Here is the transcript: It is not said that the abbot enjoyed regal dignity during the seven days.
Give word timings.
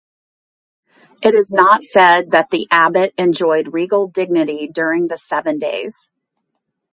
It 1.21 1.35
is 1.35 1.51
not 1.51 1.83
said 1.83 2.31
that 2.31 2.49
the 2.49 2.67
abbot 2.71 3.13
enjoyed 3.19 3.71
regal 3.71 4.07
dignity 4.07 4.67
during 4.67 5.09
the 5.09 5.15
seven 5.19 5.59
days. 5.59 6.09